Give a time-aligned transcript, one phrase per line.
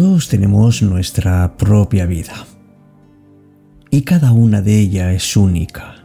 [0.00, 2.46] Todos tenemos nuestra propia vida
[3.90, 5.96] y cada una de ellas es única.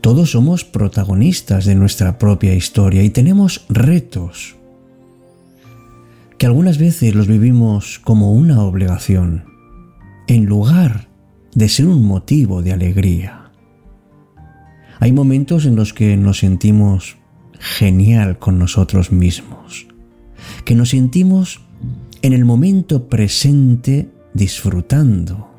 [0.00, 4.54] Todos somos protagonistas de nuestra propia historia y tenemos retos
[6.38, 9.46] que algunas veces los vivimos como una obligación,
[10.28, 11.08] en lugar
[11.56, 13.50] de ser un motivo de alegría.
[15.00, 17.16] Hay momentos en los que nos sentimos
[17.58, 19.88] genial con nosotros mismos,
[20.64, 21.64] que nos sentimos
[22.24, 25.50] en el momento presente disfrutando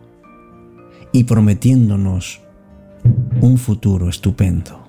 [1.11, 2.41] y prometiéndonos
[3.39, 4.83] un futuro estupendo.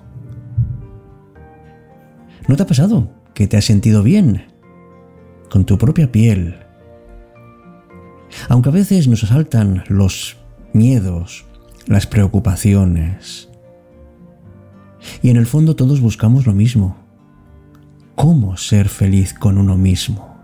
[2.47, 4.45] ¿No te ha pasado que te has sentido bien
[5.51, 6.55] con tu propia piel?
[8.49, 10.35] Aunque a veces nos asaltan los
[10.73, 11.45] miedos,
[11.85, 13.49] las preocupaciones.
[15.21, 16.97] Y en el fondo todos buscamos lo mismo.
[18.15, 20.36] ¿Cómo ser feliz con uno mismo?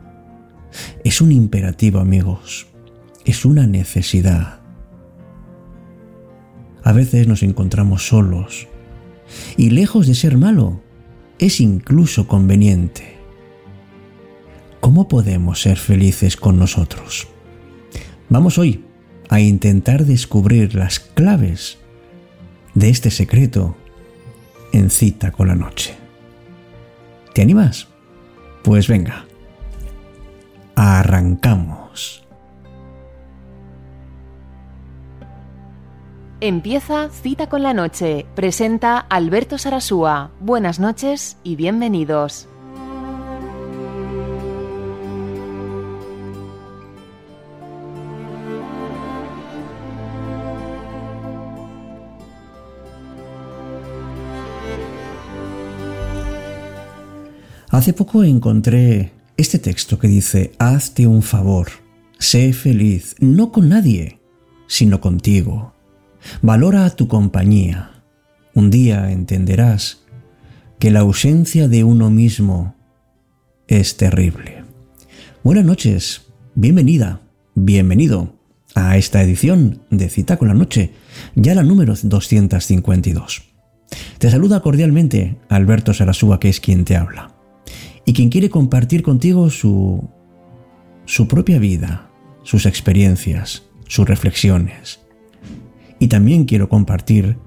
[1.03, 2.67] Es un imperativo, amigos.
[3.25, 4.59] Es una necesidad.
[6.83, 8.67] A veces nos encontramos solos
[9.57, 10.81] y lejos de ser malo,
[11.39, 13.17] es incluso conveniente.
[14.81, 17.27] ¿Cómo podemos ser felices con nosotros?
[18.29, 18.83] Vamos hoy
[19.29, 21.77] a intentar descubrir las claves
[22.73, 23.77] de este secreto
[24.73, 25.93] en cita con la noche.
[27.33, 27.87] ¿Te animas?
[28.63, 29.25] Pues venga,
[30.75, 32.25] arrancamos.
[36.39, 38.25] Empieza Cita con la Noche.
[38.35, 40.31] Presenta Alberto Sarasúa.
[40.41, 42.49] Buenas noches y bienvenidos.
[57.69, 61.67] Hace poco encontré este texto que dice, hazte un favor,
[62.19, 64.19] sé feliz, no con nadie,
[64.67, 65.73] sino contigo.
[66.41, 68.03] Valora a tu compañía.
[68.53, 70.03] Un día entenderás
[70.79, 72.75] que la ausencia de uno mismo
[73.67, 74.63] es terrible.
[75.43, 77.21] Buenas noches, bienvenida,
[77.55, 78.35] bienvenido
[78.75, 80.91] a esta edición de Cita con la Noche,
[81.35, 83.43] ya la número 252.
[84.19, 87.32] Te saluda cordialmente Alberto Sarasúa, que es quien te habla
[88.05, 90.09] y quien quiere compartir contigo su,
[91.05, 92.09] su propia vida,
[92.43, 95.01] sus experiencias, sus reflexiones.
[95.99, 97.37] Y también quiero compartir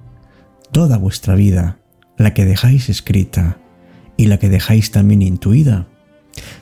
[0.73, 1.79] toda vuestra vida,
[2.17, 3.59] la que dejáis escrita
[4.17, 5.89] y la que dejáis también intuida,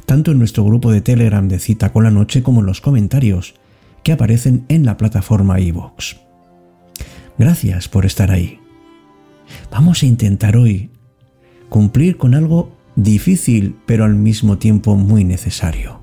[0.07, 3.55] tanto en nuestro grupo de Telegram de Cita con la Noche como en los comentarios
[4.03, 6.17] que aparecen en la plataforma iVoox.
[7.39, 8.61] Gracias por estar ahí.
[9.71, 10.91] Vamos a intentar hoy
[11.69, 16.01] cumplir con algo difícil pero al mismo tiempo muy necesario.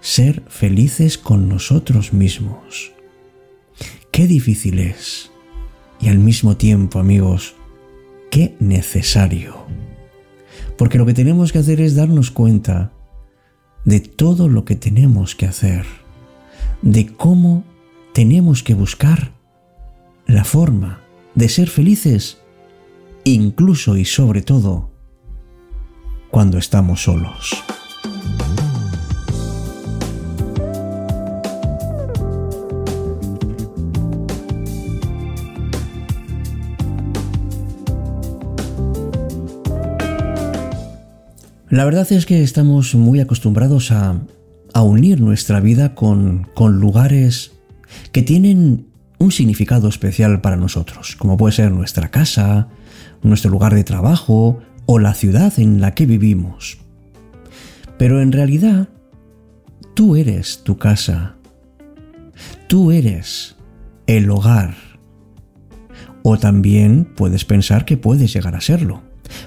[0.00, 2.92] Ser felices con nosotros mismos.
[4.10, 5.30] Qué difícil es
[6.00, 7.54] y al mismo tiempo, amigos,
[8.30, 9.66] qué necesario.
[10.76, 12.92] Porque lo que tenemos que hacer es darnos cuenta
[13.84, 15.86] de todo lo que tenemos que hacer,
[16.82, 17.64] de cómo
[18.12, 19.32] tenemos que buscar
[20.26, 21.00] la forma
[21.34, 22.38] de ser felices,
[23.24, 24.91] incluso y sobre todo,
[26.32, 27.62] cuando estamos solos.
[41.68, 44.20] La verdad es que estamos muy acostumbrados a,
[44.74, 47.52] unir nuestra vida con, con lugares
[48.10, 48.86] que tienen
[49.18, 52.68] un significado especial para nosotros, como puede ser nuestra casa,
[53.22, 56.78] nuestro lugar de trabajo, o la ciudad en la que vivimos.
[57.98, 58.88] Pero en realidad,
[59.94, 61.36] tú eres tu casa.
[62.66, 63.56] Tú eres
[64.06, 64.74] el hogar.
[66.22, 69.02] O también puedes pensar que puedes llegar a serlo.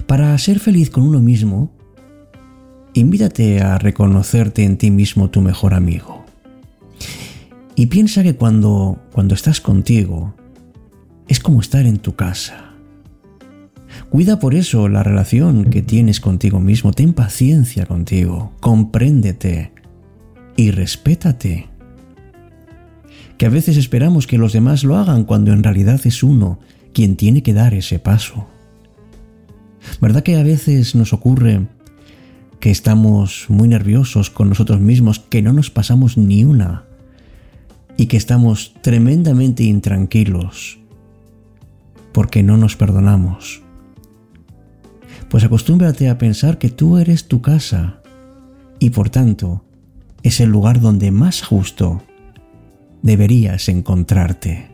[0.06, 1.72] Para ser feliz con uno mismo,
[2.94, 6.24] invítate a reconocerte en ti mismo tu mejor amigo.
[7.74, 10.34] Y piensa que cuando, cuando estás contigo,
[11.28, 12.65] es como estar en tu casa.
[14.10, 19.72] Cuida por eso la relación que tienes contigo mismo, ten paciencia contigo, compréndete
[20.56, 21.68] y respétate.
[23.36, 26.58] Que a veces esperamos que los demás lo hagan cuando en realidad es uno
[26.94, 28.46] quien tiene que dar ese paso.
[30.00, 31.66] ¿Verdad que a veces nos ocurre
[32.60, 36.84] que estamos muy nerviosos con nosotros mismos, que no nos pasamos ni una
[37.96, 40.78] y que estamos tremendamente intranquilos
[42.12, 43.65] porque no nos perdonamos?
[45.28, 48.00] Pues acostúmbrate a pensar que tú eres tu casa
[48.78, 49.64] y por tanto
[50.22, 52.02] es el lugar donde más justo
[53.02, 54.68] deberías encontrarte.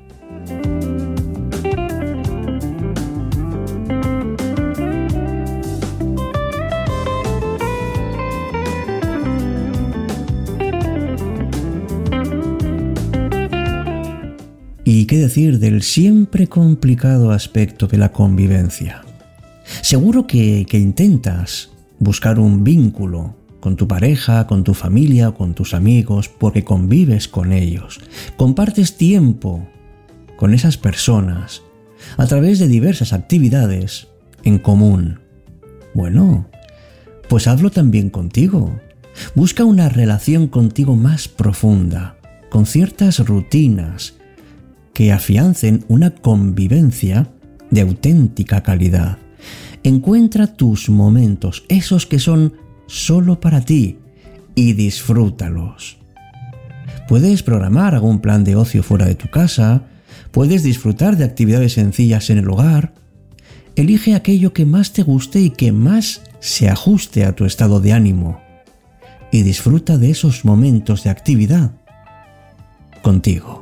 [14.84, 19.02] ¿Y qué decir del siempre complicado aspecto de la convivencia?
[19.82, 26.28] Seguro que, intentas buscar un vínculo con tu pareja, con tu familia con tus amigos,
[26.28, 28.00] porque convives con ellos,
[28.36, 29.68] compartes tiempo
[30.36, 31.62] con esas personas
[32.16, 34.08] a través de diversas actividades
[34.42, 35.20] en común.
[35.94, 36.48] Bueno,
[37.28, 38.80] pues hazlo también contigo.
[39.34, 42.16] Busca una relación contigo más profunda,
[42.50, 44.14] con ciertas rutinas
[44.92, 47.28] que afiancen una convivencia
[47.70, 49.18] de auténtica calidad.
[49.84, 52.54] Encuentra tus momentos, esos que son
[52.86, 53.98] solo para ti,
[54.54, 55.98] y disfrútalos.
[57.08, 59.82] Puedes programar algún plan de ocio fuera de tu casa,
[60.30, 62.94] puedes disfrutar de actividades sencillas en el hogar.
[63.74, 67.92] Elige aquello que más te guste y que más se ajuste a tu estado de
[67.92, 68.40] ánimo.
[69.30, 71.72] Y disfruta de esos momentos de actividad
[73.02, 73.61] contigo.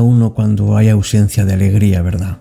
[0.00, 2.38] Uno cuando hay ausencia de alegría, ¿verdad?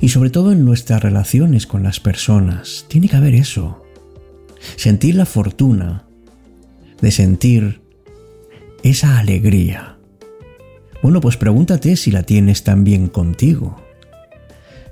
[0.00, 2.84] Y sobre todo en nuestras relaciones con las personas.
[2.88, 3.82] Tiene que haber eso.
[4.76, 6.04] Sentir la fortuna
[7.00, 7.80] de sentir
[8.82, 9.96] esa alegría.
[11.02, 13.80] Bueno, pues pregúntate si la tienes también contigo.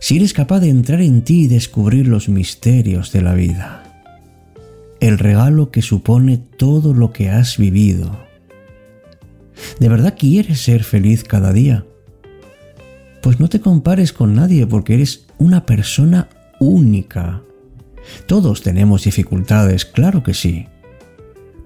[0.01, 3.85] Si eres capaz de entrar en ti y descubrir los misterios de la vida.
[5.01, 8.28] El regalo que supone todo lo que has vivido
[9.79, 11.85] ¿De verdad quieres ser feliz cada día?
[13.23, 16.29] Pues no te compares con nadie porque eres una persona
[16.59, 17.43] única.
[18.27, 20.67] Todos tenemos dificultades, claro que sí.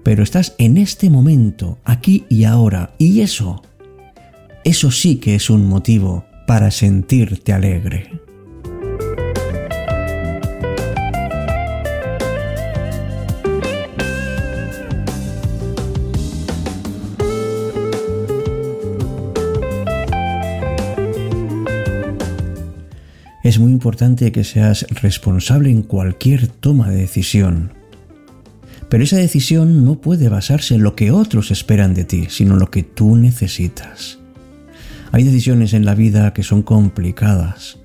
[0.03, 3.63] Pero estás en este momento, aquí y ahora, y eso,
[4.63, 8.22] eso sí que es un motivo para sentirte alegre.
[23.43, 27.73] Es muy importante que seas responsable en cualquier toma de decisión.
[28.87, 32.59] Pero esa decisión no puede basarse en lo que otros esperan de ti, sino en
[32.59, 34.19] lo que tú necesitas.
[35.11, 37.79] Hay decisiones en la vida que son complicadas,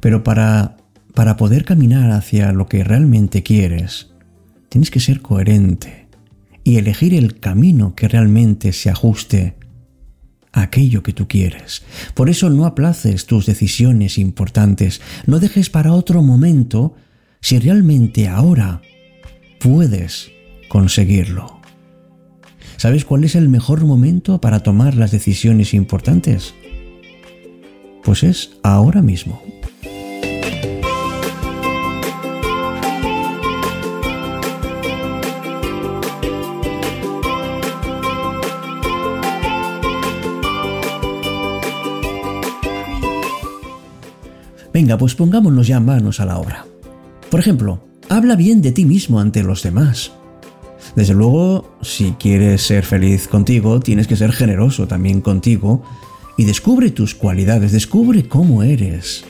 [0.00, 0.76] pero para,
[1.14, 4.10] para poder caminar hacia lo que realmente quieres,
[4.68, 6.08] tienes que ser coherente
[6.64, 9.54] y elegir el camino que realmente se ajuste
[10.52, 11.82] aquello que tú quieres.
[12.14, 16.94] Por eso no aplaces tus decisiones importantes, no dejes para otro momento
[17.40, 18.82] si realmente ahora
[19.58, 20.30] puedes
[20.68, 21.60] conseguirlo.
[22.76, 26.54] ¿Sabes cuál es el mejor momento para tomar las decisiones importantes?
[28.02, 29.42] Pues es ahora mismo.
[44.80, 46.64] Venga, pues pongámonos ya manos a la obra.
[47.30, 50.12] Por ejemplo, habla bien de ti mismo ante los demás.
[50.96, 55.82] Desde luego, si quieres ser feliz contigo, tienes que ser generoso también contigo
[56.38, 59.26] y descubre tus cualidades, descubre cómo eres.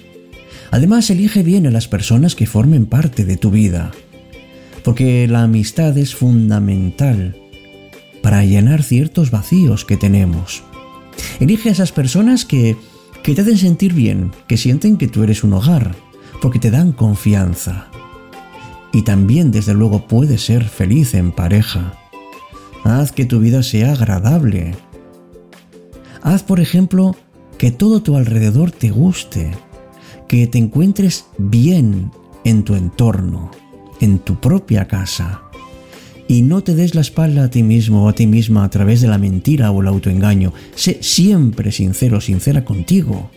[0.71, 3.90] Además, elige bien a las personas que formen parte de tu vida,
[4.85, 7.37] porque la amistad es fundamental
[8.23, 10.62] para llenar ciertos vacíos que tenemos.
[11.40, 12.76] Elige a esas personas que
[13.22, 15.94] que te hacen sentir bien, que sienten que tú eres un hogar,
[16.40, 17.88] porque te dan confianza.
[18.92, 21.94] Y también, desde luego, puedes ser feliz en pareja.
[22.84, 24.74] Haz que tu vida sea agradable.
[26.22, 27.14] Haz, por ejemplo,
[27.58, 29.50] que todo tu alrededor te guste,
[30.26, 32.10] que te encuentres bien
[32.44, 33.50] en tu entorno,
[34.00, 35.50] en tu propia casa
[36.30, 39.00] y no te des la espalda a ti mismo o a ti misma a través
[39.00, 40.52] de la mentira o el autoengaño.
[40.76, 43.32] Sé siempre sincero, sincera contigo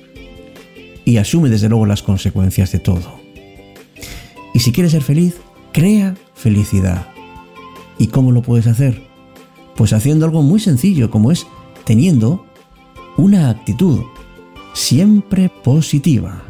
[1.04, 3.20] y asume desde luego las consecuencias de todo.
[4.54, 5.38] Y si quieres ser feliz,
[5.72, 7.08] crea felicidad.
[7.98, 9.02] ¿Y cómo lo puedes hacer?
[9.76, 11.48] Pues haciendo algo muy sencillo como es
[11.86, 12.46] teniendo
[13.18, 14.02] una actitud
[14.76, 16.44] siempre positiva.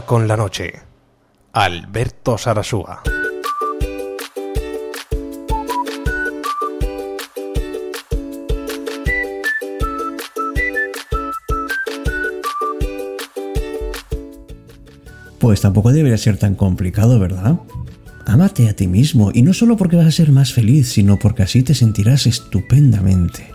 [0.00, 0.72] Con la noche.
[1.52, 3.02] Alberto Sarasúa.
[15.38, 17.56] Pues tampoco debería ser tan complicado, ¿verdad?
[18.24, 21.42] Amate a ti mismo y no solo porque vas a ser más feliz, sino porque
[21.42, 23.50] así te sentirás estupendamente.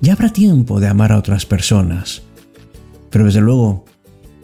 [0.00, 2.22] Ya habrá tiempo de amar a otras personas.
[3.10, 3.84] Pero desde luego,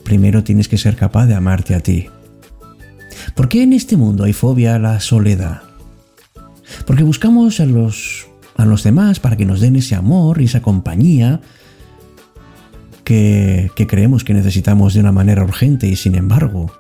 [0.07, 2.07] primero tienes que ser capaz de amarte a ti.
[3.35, 5.63] ¿Por qué en este mundo hay fobia a la soledad?
[6.87, 10.63] Porque buscamos a los, a los demás para que nos den ese amor y esa
[10.63, 11.41] compañía,
[13.03, 16.71] que, creemos que necesitamos de una manera urgente y sin embargo,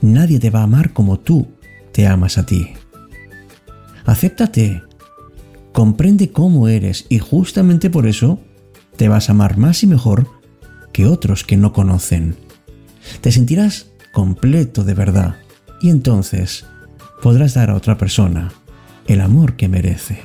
[0.00, 1.48] nadie te va a amar como tú
[1.90, 2.68] te amas a ti.
[4.06, 4.84] Acéptate,
[5.72, 8.38] comprende cómo eres y justamente por eso
[8.96, 10.37] te vas a amar más y mejor
[10.98, 12.34] que otros que no conocen.
[13.20, 15.36] Te sentirás completo de verdad
[15.80, 16.66] y entonces
[17.22, 18.50] podrás dar a otra persona
[19.06, 20.20] el amor que merece.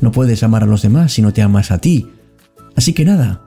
[0.00, 2.08] No puedes amar a los demás si no te amas a ti.
[2.74, 3.42] Así que nada,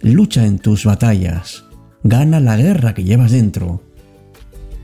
[0.00, 1.64] lucha en tus batallas,
[2.04, 3.82] gana la guerra que llevas dentro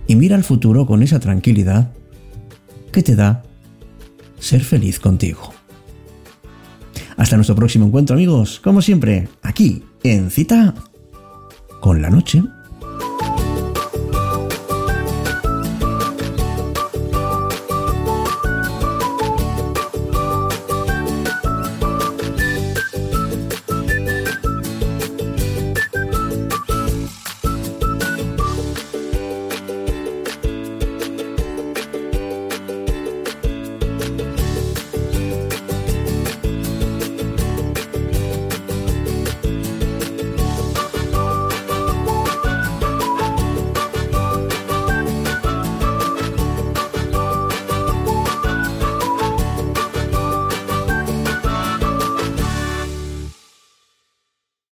[0.09, 1.93] y mira al futuro con esa tranquilidad
[2.91, 3.45] que te da
[4.41, 5.55] ser feliz contigo.
[7.17, 10.75] Hasta nuestro próximo encuentro amigos, como siempre, aquí en cita
[11.81, 12.43] con la noche.